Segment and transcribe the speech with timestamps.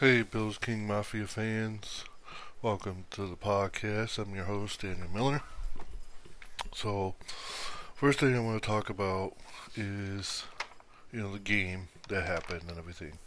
[0.00, 2.04] Hey, Bills King Mafia fans.
[2.62, 4.16] Welcome to the podcast.
[4.16, 5.42] I'm your host, Daniel Miller.
[6.72, 7.16] So,
[7.96, 9.32] first thing I want to talk about
[9.74, 10.44] is,
[11.10, 13.18] you know, the game that happened and everything.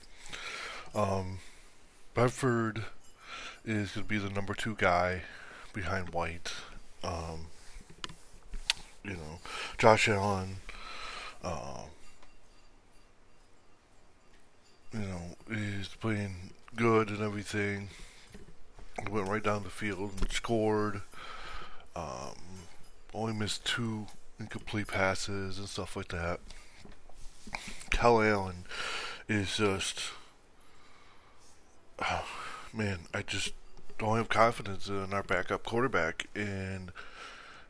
[0.95, 1.39] Um,
[2.13, 2.85] Bedford
[3.65, 5.23] is going to be the number two guy
[5.73, 6.53] behind White.
[7.03, 7.47] Um,
[9.03, 9.39] you know,
[9.77, 10.55] Josh Allen,
[11.43, 11.81] uh,
[14.93, 17.89] you know, he's playing good and everything.
[19.09, 21.01] Went right down the field and scored.
[21.95, 22.35] Um,
[23.13, 24.07] only missed two
[24.39, 26.39] incomplete passes and stuff like that.
[27.89, 28.65] Kyle Allen
[29.27, 29.99] is just,
[31.99, 32.25] oh,
[32.73, 33.53] man, I just
[33.97, 36.27] don't have confidence in our backup quarterback.
[36.35, 36.91] And,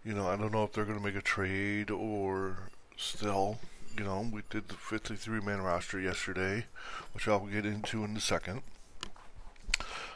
[0.05, 3.59] you know, I don't know if they're going to make a trade or still.
[3.97, 6.65] You know, we did the 53 man roster yesterday,
[7.13, 8.61] which I'll get into in a second.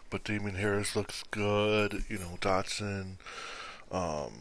[0.09, 2.05] But Damien Harris looks good.
[2.09, 3.17] You know, Dodson,
[3.91, 4.31] um,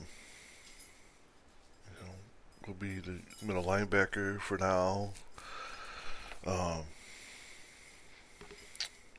[1.86, 2.12] you know,
[2.66, 5.10] will be the middle linebacker for now.
[6.46, 6.84] Um,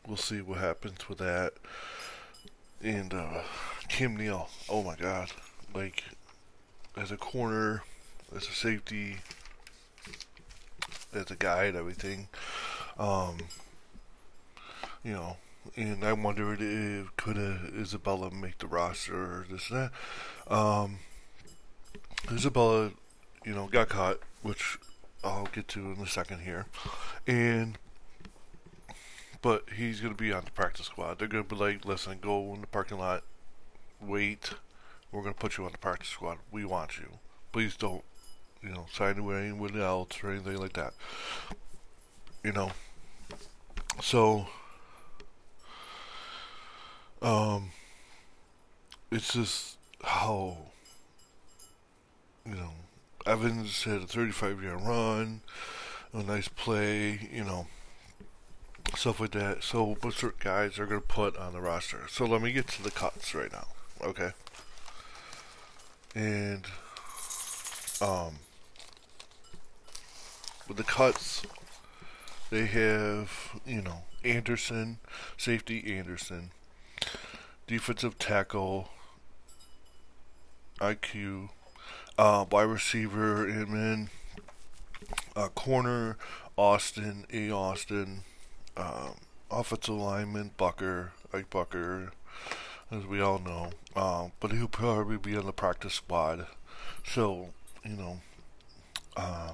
[0.08, 1.54] we'll see what happens with that.
[2.82, 3.42] And uh,
[3.90, 5.32] Cam Neal, oh my God,
[5.74, 6.04] like
[6.96, 7.84] as a corner,
[8.36, 9.18] as a safety,
[11.14, 12.28] as a guide, everything.
[13.00, 13.38] Um,
[15.04, 15.38] you know,
[15.76, 19.90] and I wondered if could Isabella make the roster or this and
[20.48, 20.54] that.
[20.54, 21.00] Um,
[22.32, 22.92] Isabella,
[23.46, 24.78] you know, got caught, which
[25.24, 26.66] I'll get to in a second here,
[27.28, 27.78] and
[29.42, 31.20] but he's gonna be on the practice squad.
[31.20, 33.24] They're gonna be like, listen, go in the parking lot,
[34.02, 34.52] wait.
[35.12, 36.38] We're gonna put you on the practice squad.
[36.52, 37.20] We want you.
[37.52, 38.04] Please don't,
[38.62, 40.94] you know, sign with anyone else or anything like that.
[42.44, 42.72] You know.
[44.02, 44.48] So
[47.22, 47.72] um,
[49.12, 50.58] it's just how
[52.46, 52.72] you know
[53.26, 55.42] Evans had a 35 yard run,
[56.14, 57.66] a nice play, you know,
[58.96, 59.64] stuff like that.
[59.64, 62.02] So, what sort of guys are going to put on the roster?
[62.08, 63.68] So, let me get to the cuts right now,
[64.04, 64.32] okay?
[66.14, 66.66] And,
[68.00, 68.36] um,
[70.68, 71.42] with the cuts,
[72.52, 75.00] they have, you know, Anderson,
[75.36, 76.52] safety Anderson,
[77.68, 78.90] defensive tackle,
[80.80, 81.50] IQ,
[82.18, 84.10] uh, wide receiver, Inman,
[85.36, 86.18] uh, corner,
[86.58, 87.52] Austin, A.
[87.52, 88.24] Austin,
[88.78, 89.16] um,
[89.52, 92.12] offensive lineman, Boettger, Ike Boettger,
[92.92, 93.72] as we all know.
[93.96, 96.48] Um, but he'll probably be on the practice squad.
[97.06, 97.50] So,
[97.84, 98.20] you know,
[99.18, 99.52] uh,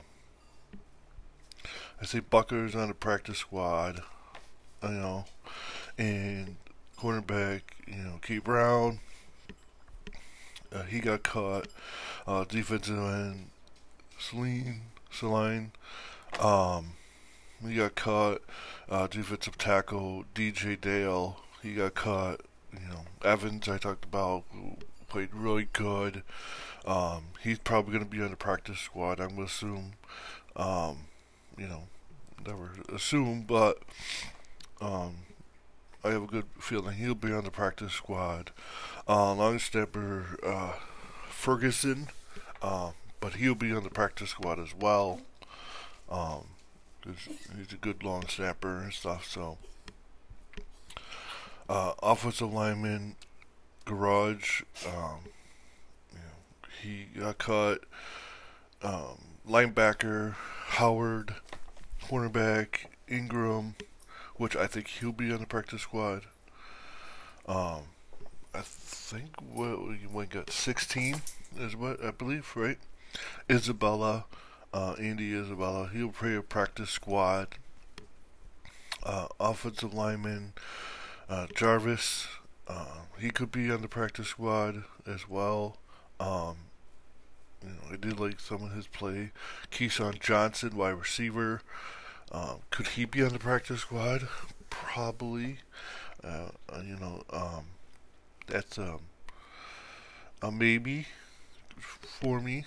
[2.01, 4.01] I say Boettger's on the practice squad,
[4.83, 5.25] you know,
[5.97, 6.55] and
[7.01, 8.99] cornerback, you know, Keith Brown.
[10.71, 11.67] Uh, he got caught.
[12.27, 13.49] Uh, defensive end,
[14.19, 15.71] Celine, Celine.
[16.39, 16.93] Um,
[17.67, 18.41] he got caught.
[18.87, 21.39] Uh, defensive tackle, DJ Dale.
[21.63, 22.41] He got caught.
[22.71, 24.43] You know, Evans, I talked about,
[25.09, 26.21] played really good.
[26.85, 29.93] Um, he's probably going to be on the practice squad, I'm going to assume.
[30.55, 31.05] Um,
[31.57, 31.83] you know,
[32.45, 33.79] never assume, but
[34.79, 35.15] um,
[36.03, 38.51] I have a good feeling he'll be on the practice squad.
[39.07, 40.73] Uh, long snapper uh,
[41.29, 42.07] Ferguson,
[42.61, 45.21] uh, but he'll be on the practice squad as well.
[46.09, 46.45] Um,
[47.05, 49.27] he's a good long snapper and stuff.
[49.27, 49.57] So,
[51.69, 53.15] uh, offensive lineman
[53.85, 55.19] Gouraige, um,
[56.11, 57.83] you know, he got cut.
[58.81, 60.33] Um, linebacker
[60.69, 61.35] Howard,
[62.03, 63.75] cornerback Ingram
[64.41, 66.23] which I think he'll be on the practice squad.
[67.47, 67.81] Um,
[68.55, 69.79] I think what
[70.11, 71.21] we got 16
[71.59, 72.79] is what I believe, right?
[73.47, 74.25] Isabella,
[74.73, 77.49] uh, Andy Isabella, he'll play a practice squad.
[79.03, 80.53] Uh, offensive lineman
[81.29, 82.27] uh, Jarvis,
[82.67, 85.77] uh, he could be on the practice squad as well.
[86.19, 86.55] Um,
[87.63, 89.33] you know, I did like some of his play.
[89.71, 91.61] KeeSean Johnson, wide receiver.
[92.31, 94.27] Um, could he be on the practice squad?
[94.69, 95.57] Probably.
[96.23, 97.65] Uh, uh, you know, um,
[98.47, 98.99] that's um,
[100.41, 101.07] a maybe
[101.79, 102.65] for me.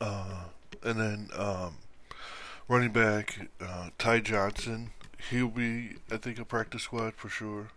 [0.00, 0.44] Uh,
[0.82, 1.76] and then um,
[2.66, 4.90] running back uh, Ty Johnson,
[5.30, 7.68] he'll be, I think, a practice squad for sure,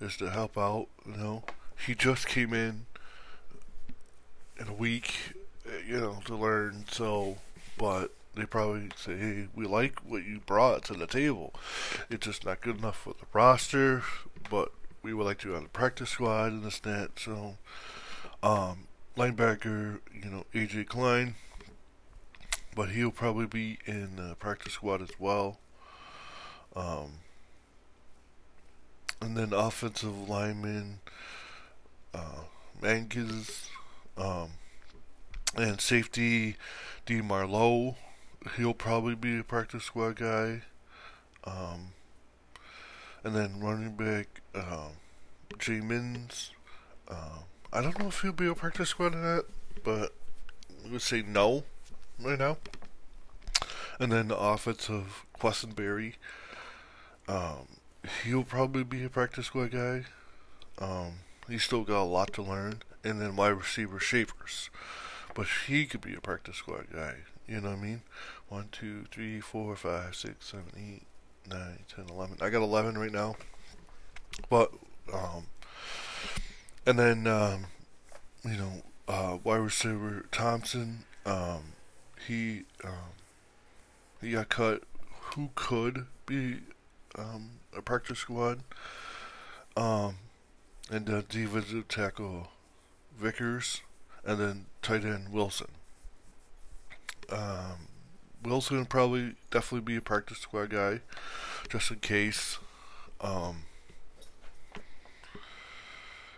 [0.00, 0.88] is to help out.
[1.06, 1.44] You know,
[1.86, 2.86] he just came in
[4.58, 5.34] in a week,
[5.86, 6.86] you know, to learn.
[6.90, 7.38] So,
[7.78, 11.54] but they probably say, "Hey, we like what you brought to the table.
[12.10, 14.02] It's just not good enough for the roster,
[14.50, 14.72] but
[15.02, 17.56] we would like to on the practice squad and this and that." So,
[18.42, 21.36] um, linebacker, you know, AJ Klein,
[22.74, 25.58] but he'll probably be in the practice squad as well.
[26.74, 27.20] Um,
[29.20, 30.98] and then offensive lineman,
[32.12, 32.42] uh,
[32.82, 33.68] Mankiz,
[34.16, 34.50] um,
[35.56, 36.56] and safety,
[37.06, 37.20] D.
[37.20, 37.96] Marlowe.
[38.56, 40.62] He'll probably be a practice squad guy.
[41.44, 41.92] Um,
[43.22, 44.92] and then running back, um.
[47.08, 47.38] Uh,
[47.72, 49.44] I don't know if he'll be a practice squad or not,
[49.82, 50.12] but
[50.84, 51.64] I would say no
[52.20, 52.58] right now.
[53.98, 56.14] And then the offensive Quessenberry.
[57.28, 57.78] Um,
[58.24, 60.04] he'll probably be a practice squad guy.
[60.78, 62.82] Um, he's still got a lot to learn.
[63.02, 64.70] And then wide receiver Shavers.
[65.34, 67.18] But he could be a practice squad guy.
[67.46, 68.02] You know what I mean?
[68.48, 71.02] 1, 2, 3, 4, 5, 6, 7, 8,
[71.50, 72.38] 9, 10, 11.
[72.40, 73.36] I got 11 right now.
[74.48, 74.72] But,
[75.12, 75.46] um,
[76.86, 77.66] and then, um,
[78.44, 78.72] you know,
[79.08, 81.74] uh, wide receiver Thompson, um,
[82.26, 83.12] he, um,
[84.20, 84.82] he got cut.
[85.34, 86.58] Who could be
[87.18, 88.60] um, a practice squad?
[89.76, 90.16] Um,
[90.90, 92.48] and uh, defensive tackle
[93.18, 93.82] Vickers,
[94.24, 95.68] and then tight end Wilson.
[97.30, 97.88] Um,
[98.44, 101.00] Wilson probably definitely be a practice squad guy,
[101.68, 102.58] just in case.
[103.20, 103.64] Um,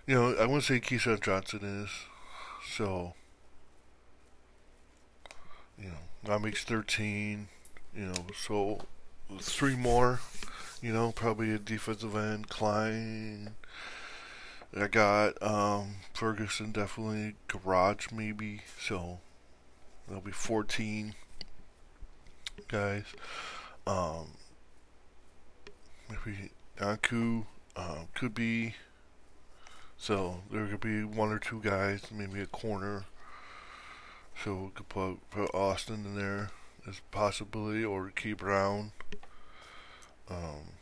[0.06, 1.90] you know, I wouldn't say KeeSean Johnson is,
[2.76, 3.14] so
[5.78, 7.48] you know, that makes thirteen.
[7.94, 8.80] You know, so
[9.40, 10.20] three more.
[10.82, 13.54] You know, probably a defensive end, Klein.
[14.78, 19.20] I got um, Ferguson definitely Gouraige maybe so
[20.06, 21.14] there'll be 14
[22.68, 23.04] guys.
[23.86, 24.32] Um,
[26.08, 26.50] maybe
[26.80, 27.44] Aku
[27.76, 28.74] uh, could be
[29.98, 33.04] so there could be one or two guys maybe a corner.
[34.44, 36.50] So we could put, put Austin in there
[36.86, 38.92] as possibility or Key Brown.
[40.28, 40.74] Um,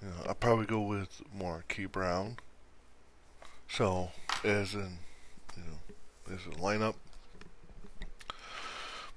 [0.00, 2.38] you know, I'll probably go with more Key Brown.
[3.68, 4.10] So,
[4.42, 4.98] as in,
[5.56, 5.85] you know,
[6.32, 6.94] as a lineup.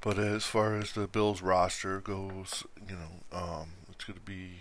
[0.02, 4.60] But as far as the Bills roster goes, you know, um, it's going to be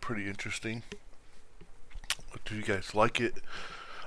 [0.00, 0.82] pretty interesting.
[2.44, 3.34] Do you guys like it?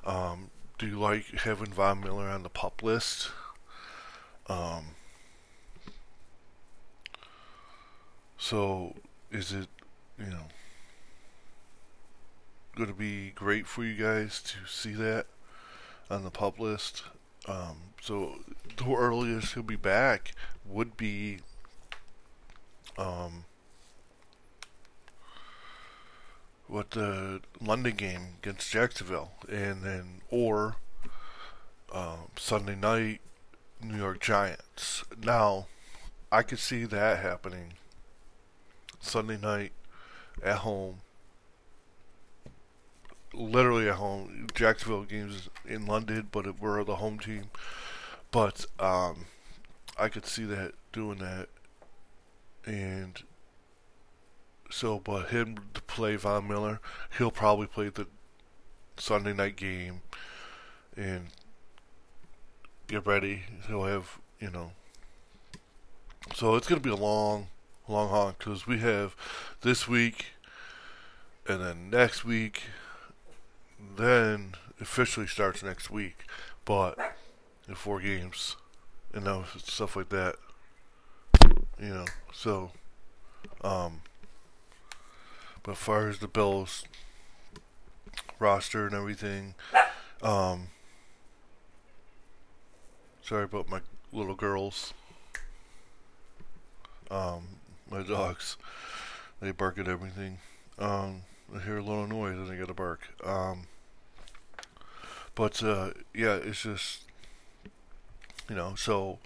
[0.05, 3.29] Um, do you like having Von Miller on the pup list?
[4.47, 4.95] Um,
[8.37, 8.95] so,
[9.31, 9.67] is it,
[10.17, 10.47] you know,
[12.75, 15.27] going to be great for you guys to see that
[16.09, 17.03] on the PUP list.
[17.47, 18.35] Um, so
[18.77, 20.33] the earliest he'll be back
[20.65, 21.39] would be
[22.97, 23.45] um,
[26.67, 30.77] what the London game against Jacksonville, and then or
[31.93, 33.21] um, Sunday night
[33.81, 35.03] New York Giants.
[35.23, 35.67] Now,
[36.31, 37.73] I could see that happening.
[38.99, 39.71] Sunday night
[40.43, 41.01] at home
[43.35, 44.47] literally at home.
[44.53, 47.45] Jacksonville games in London, but we're the home team.
[48.31, 49.25] But um,
[49.97, 51.47] I could see that doing that,
[52.65, 53.21] and
[54.69, 56.79] so, but him to play Von Miller,
[57.17, 58.07] he'll probably play the
[58.97, 60.01] Sunday night game,
[60.97, 61.27] and
[62.87, 63.43] get ready.
[63.67, 64.71] He'll have you know.
[66.33, 67.47] So it's gonna be a long,
[67.87, 69.15] long haul because we have
[69.61, 70.25] this week,
[71.47, 72.63] and then next week
[73.97, 76.25] then officially starts next week,
[76.65, 77.15] but
[77.67, 78.55] in four games,
[79.13, 80.35] and know stuff like that.
[81.79, 82.71] You know, so
[83.63, 84.01] um,
[85.63, 86.85] but as far as the Bills
[88.39, 89.55] roster and everything,
[90.21, 90.67] um,
[93.21, 94.93] sorry about my little girls.
[97.11, 97.47] Um,
[97.89, 98.57] my dogs,
[99.39, 100.39] they bark at everything.
[100.79, 101.23] Um,
[101.55, 103.01] I hear a little noise and I get a bark.
[103.23, 103.67] Um,
[105.35, 107.03] but uh, yeah, it's just
[108.49, 108.75] you know.
[108.75, 109.19] So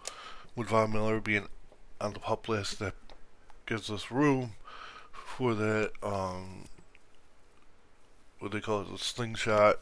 [0.55, 1.48] with Von Miller being
[2.00, 2.93] on the pup list, that
[3.65, 4.53] gives us room
[5.12, 5.91] for that.
[6.03, 6.65] Um,
[8.39, 9.79] what they call it, the slingshot.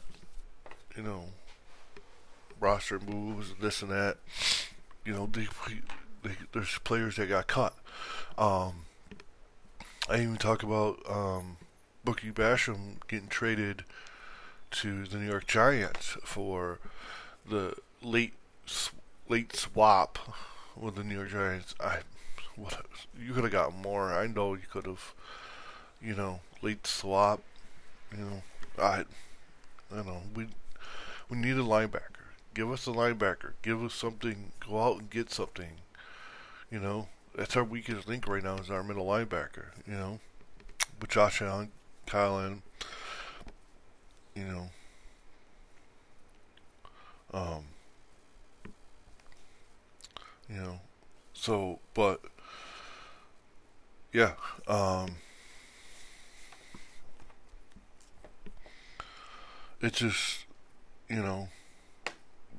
[0.96, 1.24] You know,
[2.60, 4.18] roster moves, this and that.
[5.04, 5.46] You know, they,
[6.22, 7.74] they, there's players that got cut.
[8.36, 8.84] Um,
[10.08, 11.56] I even talk about um,
[12.08, 13.84] Boogie Basham getting traded
[14.70, 16.78] to the New York Giants for
[17.46, 18.32] the late
[19.28, 20.18] late swap
[20.74, 21.74] with the New York Giants.
[21.78, 21.98] I
[22.56, 22.80] what
[23.20, 24.10] you could have got more.
[24.10, 25.12] I know you could have,
[26.00, 27.42] you know, late swap.
[28.16, 28.42] You know,
[28.78, 29.04] I,
[29.92, 30.22] I don't know.
[30.34, 30.46] We
[31.28, 32.32] we need a linebacker.
[32.54, 33.52] Give us a linebacker.
[33.60, 34.52] Give us something.
[34.66, 35.72] Go out and get something.
[36.70, 39.72] You know, that's our weakest link right now is our middle linebacker.
[39.86, 40.20] You know,
[41.02, 41.70] with Josh Allen,
[42.14, 42.62] Allen,
[44.34, 44.68] you know,
[47.32, 47.64] um,
[50.48, 50.80] you know,
[51.32, 52.20] so but
[54.12, 54.32] yeah,
[54.66, 55.16] um,
[59.80, 60.44] it's just
[61.08, 61.48] you know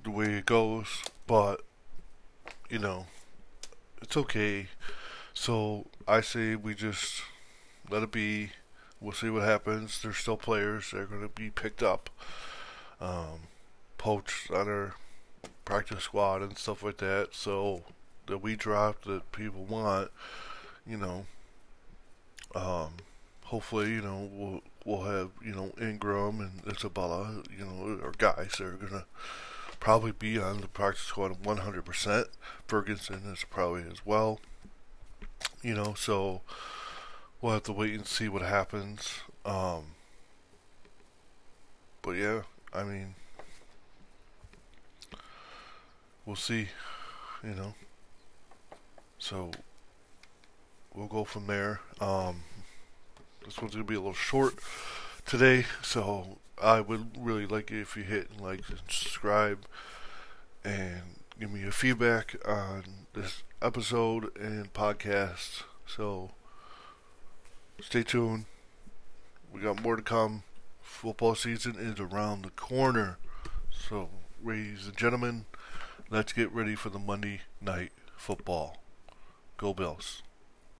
[0.04, 1.62] the way it goes, but
[2.70, 3.06] you know
[4.02, 4.68] it's okay.
[5.34, 7.22] So I say we just
[7.90, 8.52] let it be.
[9.02, 10.02] We'll see what happens.
[10.02, 12.10] There's still players that are going to be picked up,
[13.00, 13.48] um,
[13.98, 14.96] poached on our
[15.64, 17.30] practice squad and stuff like that.
[17.32, 17.84] So
[18.28, 20.12] that we drop that people want,
[20.86, 21.26] you know.
[22.56, 22.94] Um,
[23.46, 28.56] hopefully, you know, we'll we'll have you know Ingram and Isabella, you know, our guys
[28.58, 29.06] that are gonna
[29.80, 32.26] probably be on the practice squad 100%.
[32.68, 34.40] Ferguson is probably as well.
[35.62, 36.42] You know, so
[37.42, 39.20] we'll have to wait and see what happens.
[39.46, 39.96] Um,
[42.02, 42.42] but yeah,
[42.74, 43.16] I mean,
[46.26, 46.68] we'll see.
[47.44, 47.74] You know,
[49.18, 49.52] so
[50.94, 51.80] we'll go from there.
[52.02, 52.44] Um,
[53.46, 54.56] this one's gonna be a little short
[55.26, 59.60] today, so I would really like it if you hit like and subscribe
[60.64, 61.02] and
[61.40, 65.64] give me your feedback on this episode and podcast.
[65.88, 66.32] So
[67.82, 68.46] stay tuned.
[69.52, 70.44] We got more to come.
[70.82, 73.18] Football season is around the corner.
[73.70, 74.10] So,
[74.44, 75.46] ladies and gentlemen,
[76.10, 78.84] let's get ready for the Monday night football.
[79.58, 80.24] Go Bills.